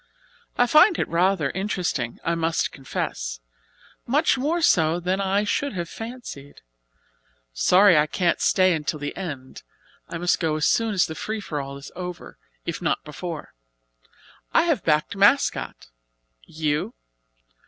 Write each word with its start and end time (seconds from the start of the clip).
I 0.57 0.65
find 0.65 0.97
it 0.97 1.07
rather 1.07 1.51
interesting, 1.51 2.19
I 2.23 2.33
must 2.33 2.71
confess, 2.71 3.39
much 4.07 4.35
more 4.35 4.59
so 4.63 4.99
than 4.99 5.21
I 5.21 5.43
should 5.43 5.73
have 5.73 5.89
fancied. 5.89 6.61
Sorry 7.53 7.95
I 7.95 8.07
can't 8.07 8.41
stay 8.41 8.73
until 8.73 8.97
the 8.97 9.15
end. 9.15 9.61
I 10.09 10.17
must 10.17 10.39
go 10.39 10.55
as 10.55 10.65
soon 10.65 10.95
as 10.95 11.05
the 11.05 11.13
free 11.13 11.39
for 11.39 11.61
all 11.61 11.77
is 11.77 11.91
over, 11.95 12.39
if 12.65 12.81
not 12.81 13.03
before. 13.03 13.53
I 14.55 14.63
have 14.63 14.83
backed 14.83 15.15
'Mascot'; 15.15 15.89
you?" 16.47 16.95